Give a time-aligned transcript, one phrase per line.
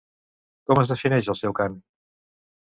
[0.71, 1.79] Com es defineix el seu cant?